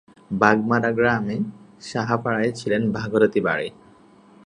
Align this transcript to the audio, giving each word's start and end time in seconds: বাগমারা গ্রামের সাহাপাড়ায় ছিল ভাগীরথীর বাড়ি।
বাগমারা 0.31 0.91
গ্রামের 0.91 1.41
সাহাপাড়ায় 1.81 2.51
ছিল 2.51 2.71
ভাগীরথীর 2.95 3.43
বাড়ি। 3.43 3.67